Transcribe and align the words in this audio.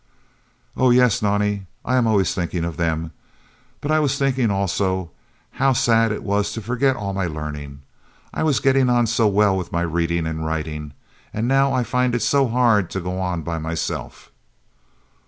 "Oh 0.75 0.89
yes, 0.89 1.21
Nonnie, 1.21 1.67
I 1.85 1.95
am 1.95 2.07
always 2.07 2.33
thinking 2.33 2.65
of 2.65 2.75
them, 2.75 3.11
but 3.81 3.91
I 3.91 3.99
was 3.99 4.17
thinking 4.17 4.49
also 4.49 5.11
how 5.51 5.73
sad 5.73 6.11
it 6.11 6.23
was 6.23 6.51
to 6.53 6.61
forget 6.63 6.95
all 6.95 7.13
my 7.13 7.27
learning. 7.27 7.83
I 8.33 8.41
was 8.41 8.59
getting 8.59 8.89
on 8.89 9.05
so 9.05 9.27
well 9.27 9.55
with 9.55 9.71
my 9.71 9.81
reading 9.83 10.25
and 10.25 10.43
writing, 10.43 10.93
and 11.31 11.47
now 11.47 11.71
I 11.71 11.83
find 11.83 12.15
it 12.15 12.23
so 12.23 12.47
hard 12.47 12.89
to 12.89 12.99
go 12.99 13.19
on 13.19 13.43
by 13.43 13.59
myself." 13.59 14.31